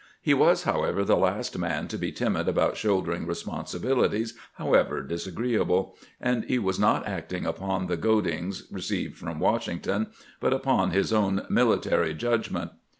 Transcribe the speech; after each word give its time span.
He 0.19 0.33
was, 0.33 0.63
however, 0.63 1.05
the 1.05 1.15
last 1.15 1.55
man 1.59 1.87
to 1.89 1.95
be 1.95 2.11
timid 2.11 2.47
about 2.47 2.75
shouldering 2.75 3.27
responsibilities, 3.27 4.33
however 4.53 5.03
disagreeable, 5.03 5.95
and 6.19 6.43
he 6.45 6.57
was 6.57 6.79
not 6.79 7.05
acting 7.05 7.45
upon 7.45 7.85
the 7.85 7.97
goadings 7.97 8.63
received 8.71 9.15
from 9.15 9.37
"Washington, 9.37 10.07
but 10.39 10.53
upon 10.53 10.89
his 10.89 11.13
own 11.13 11.45
military 11.51 12.15
judgment. 12.15 12.71